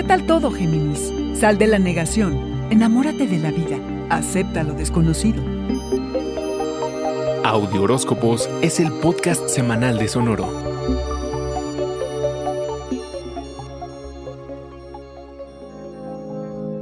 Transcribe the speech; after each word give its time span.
¿Qué 0.00 0.06
tal 0.06 0.24
todo, 0.24 0.50
Géminis? 0.50 1.12
Sal 1.34 1.58
de 1.58 1.66
la 1.66 1.78
negación, 1.78 2.70
enamórate 2.70 3.26
de 3.26 3.38
la 3.38 3.50
vida, 3.50 3.76
acepta 4.08 4.62
lo 4.62 4.72
desconocido. 4.72 5.42
Audio 7.44 7.82
Horóscopos 7.82 8.48
es 8.62 8.80
el 8.80 8.90
podcast 8.92 9.46
semanal 9.50 9.98
de 9.98 10.08
Sonoro. 10.08 10.48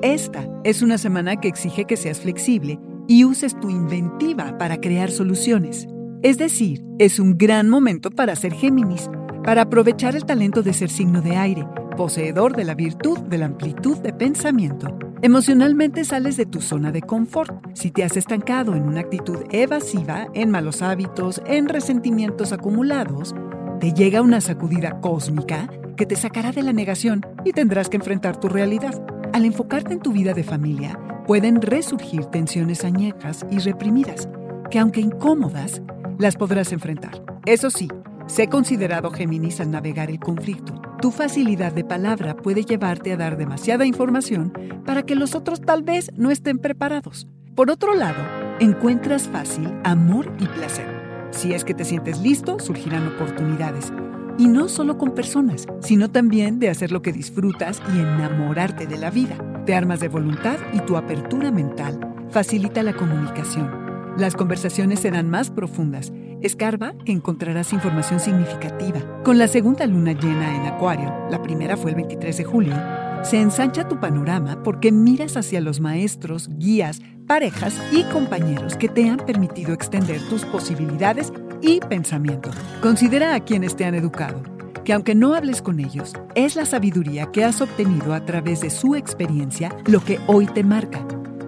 Esta 0.02 0.48
es 0.62 0.82
una 0.82 0.96
semana 0.96 1.40
que 1.40 1.48
exige 1.48 1.87
que 1.87 1.96
seas 1.96 2.20
flexible 2.20 2.78
y 3.09 3.24
uses 3.24 3.59
tu 3.59 3.68
inventiva 3.68 4.56
para 4.59 4.76
crear 4.76 5.10
soluciones. 5.10 5.88
Es 6.23 6.38
decir, 6.38 6.84
es 7.00 7.18
un 7.18 7.37
gran 7.37 7.68
momento 7.68 8.12
para 8.12 8.37
ser 8.37 8.54
Géminis, 8.54 9.10
para 9.43 9.62
aprovechar 9.62 10.15
el 10.15 10.24
talento 10.24 10.62
de 10.62 10.73
ser 10.73 10.88
signo 10.88 11.21
de 11.21 11.37
aire, 11.37 11.66
poseedor 11.99 12.54
de 12.54 12.63
la 12.63 12.77
virtud 12.77 13.18
de 13.18 13.38
la 13.38 13.46
amplitud 13.46 13.99
de 13.99 14.13
pensamiento. 14.13 14.96
Emocionalmente 15.21 16.05
sales 16.05 16.37
de 16.37 16.46
tu 16.46 16.60
zona 16.60 16.93
de 16.93 17.02
confort. 17.02 17.52
Si 17.74 17.90
te 17.90 18.05
has 18.05 18.16
estancado 18.16 18.77
en 18.77 18.85
una 18.85 19.01
actitud 19.01 19.38
evasiva, 19.51 20.29
en 20.32 20.49
malos 20.49 20.80
hábitos, 20.80 21.43
en 21.45 21.68
resentimientos 21.68 22.52
acumulados, 22.52 23.35
te 23.80 23.93
llega 23.93 24.23
una 24.23 24.40
sacudida 24.40 25.01
cósmica 25.01 25.68
que 25.96 26.07
te 26.07 26.15
sacará 26.15 26.52
de 26.52 26.63
la 26.63 26.73
negación 26.73 27.27
y 27.45 27.51
tendrás 27.51 27.88
que 27.88 27.96
enfrentar 27.96 28.38
tu 28.38 28.49
realidad. 28.49 28.95
Al 29.33 29.45
enfocarte 29.45 29.93
en 29.93 30.01
tu 30.01 30.12
vida 30.12 30.35
de 30.35 30.45
familia, 30.45 30.96
pueden 31.27 31.60
resurgir 31.60 32.27
tensiones 32.27 32.85
añejas 32.85 33.45
y 33.51 33.59
reprimidas, 33.59 34.29
que 34.71 34.79
aunque 34.79 35.01
incómodas, 35.01 35.83
las 36.16 36.37
podrás 36.37 36.71
enfrentar. 36.71 37.24
Eso 37.45 37.71
sí, 37.71 37.88
sé 38.29 38.46
considerado 38.46 39.10
Géminis 39.10 39.60
al 39.60 39.73
navegar 39.73 40.10
el 40.10 40.21
conflicto. 40.21 40.80
Tu 41.01 41.13
facilidad 41.13 41.73
de 41.73 41.85
palabra 41.85 42.35
puede 42.35 42.65
llevarte 42.65 43.13
a 43.13 43.16
dar 43.16 43.37
demasiada 43.37 43.87
información 43.87 44.52
para 44.85 45.05
que 45.05 45.15
los 45.15 45.37
otros 45.37 45.60
tal 45.60 45.85
vez 45.85 46.10
no 46.16 46.32
estén 46.32 46.59
preparados. 46.59 47.29
Por 47.55 47.71
otro 47.71 47.95
lado, 47.95 48.18
encuentras 48.59 49.29
fácil 49.29 49.73
amor 49.85 50.32
y 50.40 50.46
placer. 50.46 50.87
Si 51.30 51.52
es 51.52 51.65
que 51.65 51.74
te 51.74 51.85
sientes 51.85 52.21
listo, 52.21 52.59
surgirán 52.59 53.07
oportunidades. 53.07 53.93
Y 54.38 54.49
no 54.49 54.68
solo 54.68 54.99
con 54.99 55.15
personas, 55.15 55.66
sino 55.80 56.10
también 56.10 56.59
de 56.59 56.68
hacer 56.68 56.90
lo 56.90 57.01
que 57.01 57.12
disfrutas 57.12 57.80
y 57.95 58.01
enamorarte 58.01 58.88
de 58.88 58.99
la 58.99 59.10
vida. 59.10 59.37
Te 59.66 59.77
armas 59.77 60.01
de 60.01 60.09
voluntad 60.09 60.57
y 60.73 60.80
tu 60.80 60.96
apertura 60.96 61.52
mental 61.52 62.01
facilita 62.30 62.83
la 62.83 62.93
comunicación. 62.93 63.71
Las 64.16 64.34
conversaciones 64.34 65.00
serán 65.00 65.31
más 65.31 65.50
profundas. 65.50 66.12
Escarba 66.41 66.94
encontrarás 67.04 67.72
información 67.72 68.20
significativa. 68.20 69.00
Con 69.25 69.38
la 69.38 69.48
segunda 69.48 69.86
luna 69.86 70.12
llena 70.12 70.54
en 70.54 70.66
Acuario, 70.66 71.12
la 71.31 71.43
primera 71.43 71.76
fue 71.76 71.91
el 71.91 71.97
23 71.97 72.37
de 72.37 72.44
julio, 72.44 72.76
se 73.22 73.41
ensancha 73.41 73.88
tu 73.88 73.99
panorama 73.99 74.62
porque 74.62 74.93
miras 74.93 75.37
hacia 75.37 75.60
los 75.60 75.81
maestros, 75.81 76.48
guías, 76.56 77.00
parejas 77.27 77.75
y 77.93 78.04
compañeros 78.04 78.77
que 78.77 78.88
te 78.88 79.09
han 79.09 79.16
permitido 79.16 79.72
extender 79.72 80.21
tus 80.28 80.44
posibilidades 80.44 81.32
y 81.60 81.81
pensamiento. 81.81 82.50
Considera 82.81 83.34
a 83.34 83.41
quienes 83.41 83.75
te 83.75 83.84
han 83.84 83.97
educado, 83.97 84.41
que 84.84 84.93
aunque 84.93 85.16
no 85.16 85.34
hables 85.34 85.60
con 85.60 85.81
ellos, 85.81 86.12
es 86.37 86.54
la 86.54 86.66
sabiduría 86.66 87.32
que 87.32 87.44
has 87.44 87.60
obtenido 87.60 88.15
a 88.15 88.25
través 88.25 88.60
de 88.60 88.71
su 88.71 88.94
experiencia 88.94 89.77
lo 89.87 90.04
que 90.04 90.21
hoy 90.28 90.47
te 90.47 90.62
marca. 90.62 91.04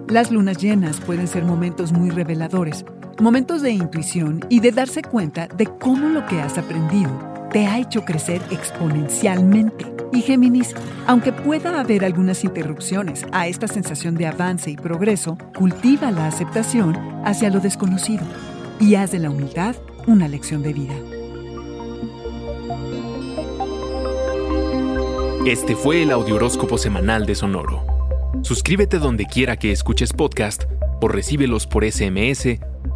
Las 0.09 0.31
lunas 0.31 0.57
llenas 0.57 0.99
pueden 0.99 1.29
ser 1.29 1.45
momentos 1.45 1.93
muy 1.93 2.09
reveladores, 2.09 2.83
momentos 3.21 3.61
de 3.61 3.71
intuición 3.71 4.43
y 4.49 4.59
de 4.61 4.71
darse 4.71 5.03
cuenta 5.03 5.47
de 5.47 5.67
cómo 5.67 6.09
lo 6.09 6.25
que 6.25 6.41
has 6.41 6.57
aprendido 6.57 7.11
te 7.51 7.67
ha 7.67 7.77
hecho 7.77 8.03
crecer 8.03 8.41
exponencialmente. 8.49 9.85
Y 10.11 10.21
Géminis, 10.21 10.73
aunque 11.05 11.31
pueda 11.31 11.79
haber 11.79 12.03
algunas 12.03 12.43
interrupciones 12.43 13.25
a 13.31 13.47
esta 13.47 13.67
sensación 13.67 14.15
de 14.15 14.25
avance 14.25 14.71
y 14.71 14.75
progreso, 14.75 15.37
cultiva 15.55 16.09
la 16.09 16.27
aceptación 16.27 16.97
hacia 17.23 17.51
lo 17.51 17.59
desconocido 17.59 18.23
y 18.79 18.95
haz 18.95 19.11
de 19.11 19.19
la 19.19 19.29
humildad 19.29 19.75
una 20.07 20.27
lección 20.27 20.63
de 20.63 20.73
vida. 20.73 20.95
Este 25.45 25.75
fue 25.75 26.01
el 26.03 26.11
Audioróscopo 26.11 26.77
Semanal 26.77 27.27
de 27.27 27.35
Sonoro. 27.35 27.85
Suscríbete 28.41 28.97
donde 28.97 29.25
quiera 29.25 29.57
que 29.57 29.71
escuches 29.71 30.11
podcast 30.11 30.63
o 31.01 31.07
recíbelos 31.07 31.67
por 31.67 31.89
SMS 31.89 32.59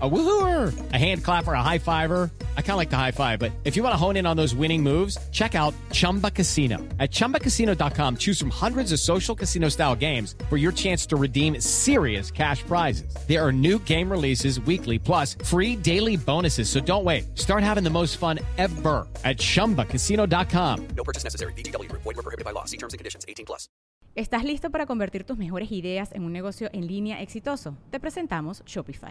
A 0.00 0.08
woohooer, 0.08 0.92
a 0.92 0.96
hand 0.96 1.24
clapper, 1.24 1.54
a 1.54 1.62
high 1.62 1.78
fiver. 1.78 2.30
I 2.56 2.60
kind 2.60 2.72
of 2.72 2.76
like 2.76 2.90
the 2.90 2.96
high 2.96 3.10
five, 3.10 3.40
but 3.40 3.50
if 3.64 3.74
you 3.74 3.82
want 3.82 3.94
to 3.94 3.96
hone 3.96 4.16
in 4.16 4.26
on 4.26 4.36
those 4.36 4.54
winning 4.54 4.82
moves, 4.82 5.18
check 5.32 5.56
out 5.56 5.74
Chumba 5.90 6.30
Casino. 6.30 6.76
At 7.00 7.10
ChumbaCasino.com, 7.10 8.18
choose 8.18 8.38
from 8.38 8.50
hundreds 8.50 8.92
of 8.92 9.00
social 9.00 9.34
casino 9.34 9.70
style 9.70 9.96
games 9.96 10.36
for 10.48 10.56
your 10.56 10.70
chance 10.70 11.04
to 11.06 11.16
redeem 11.16 11.60
serious 11.60 12.30
cash 12.30 12.62
prizes. 12.62 13.12
There 13.26 13.44
are 13.44 13.52
new 13.52 13.80
game 13.80 14.08
releases 14.08 14.60
weekly, 14.60 15.00
plus 15.00 15.34
free 15.44 15.74
daily 15.74 16.16
bonuses. 16.16 16.70
So 16.70 16.78
don't 16.78 17.04
wait. 17.04 17.36
Start 17.36 17.64
having 17.64 17.82
the 17.82 17.90
most 17.90 18.18
fun 18.18 18.38
ever 18.56 19.04
at 19.24 19.38
ChumbaCasino.com. 19.38 20.88
No 20.96 21.02
purchase 21.02 21.24
necessary. 21.24 21.52
VGW. 21.54 21.90
Void 21.90 22.04
were 22.04 22.14
prohibited 22.14 22.44
by 22.44 22.52
law. 22.52 22.66
See 22.66 22.76
terms 22.76 22.94
and 22.94 23.00
conditions. 23.00 23.24
18 23.26 23.46
plus. 23.46 23.68
¿Estás 24.14 24.42
listo 24.42 24.70
para 24.70 24.84
convertir 24.86 25.22
tus 25.22 25.38
mejores 25.38 25.70
ideas 25.70 26.10
en 26.12 26.24
un 26.24 26.32
negocio 26.32 26.70
en 26.72 26.88
línea 26.88 27.22
exitoso? 27.22 27.76
Te 27.92 28.00
presentamos 28.00 28.64
Shopify. 28.66 29.10